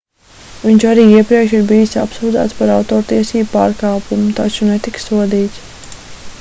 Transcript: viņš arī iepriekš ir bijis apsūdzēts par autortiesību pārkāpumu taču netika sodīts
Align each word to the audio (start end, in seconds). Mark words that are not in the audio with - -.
viņš 0.67 0.85
arī 0.91 1.03
iepriekš 1.17 1.53
ir 1.57 1.67
bijis 1.73 1.93
apsūdzēts 2.05 2.57
par 2.61 2.73
autortiesību 2.77 3.53
pārkāpumu 3.55 4.33
taču 4.43 4.71
netika 4.73 5.07
sodīts 5.09 5.97